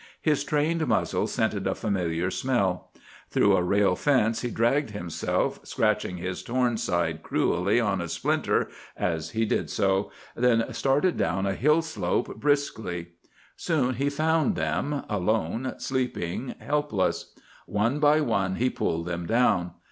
His 0.19 0.43
trained 0.43 0.87
muzzle 0.87 1.27
scented 1.27 1.67
a 1.67 1.75
familiar 1.75 2.31
smell. 2.31 2.89
Through 3.29 3.55
a 3.55 3.61
rail 3.61 3.95
fence 3.95 4.41
he 4.41 4.49
dragged 4.49 4.89
himself, 4.89 5.59
scratching 5.61 6.17
his 6.17 6.41
torn 6.41 6.77
side 6.77 7.21
cruelly 7.21 7.79
on 7.79 8.01
a 8.01 8.07
splinter 8.07 8.67
as 8.97 9.29
he 9.29 9.45
did 9.45 9.69
so, 9.69 10.11
then 10.35 10.65
started 10.73 11.17
down 11.17 11.45
a 11.45 11.53
hill 11.53 11.83
slope 11.83 12.37
briskly. 12.37 13.09
Soon 13.55 13.93
he 13.93 14.09
found 14.09 14.55
them, 14.55 15.05
alone, 15.07 15.75
sleeping, 15.77 16.55
helpless. 16.57 17.35
One 17.67 17.99
by 17.99 18.21
one 18.21 18.55
he 18.55 18.71
pulled 18.71 19.05
them 19.05 19.27
down. 19.27 19.73